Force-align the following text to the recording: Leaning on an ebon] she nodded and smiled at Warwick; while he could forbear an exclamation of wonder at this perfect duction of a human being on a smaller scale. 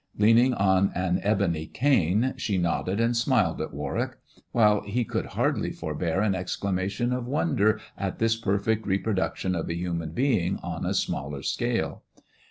Leaning 0.17 0.51
on 0.55 0.91
an 0.95 1.21
ebon] 1.23 2.33
she 2.35 2.57
nodded 2.57 2.99
and 2.99 3.15
smiled 3.15 3.61
at 3.61 3.71
Warwick; 3.71 4.17
while 4.51 4.81
he 4.81 5.05
could 5.05 5.29
forbear 5.29 6.21
an 6.21 6.33
exclamation 6.33 7.13
of 7.13 7.27
wonder 7.27 7.79
at 7.95 8.17
this 8.17 8.35
perfect 8.35 8.87
duction 8.87 9.55
of 9.55 9.69
a 9.69 9.75
human 9.75 10.09
being 10.09 10.57
on 10.63 10.87
a 10.87 10.95
smaller 10.95 11.43
scale. 11.43 12.01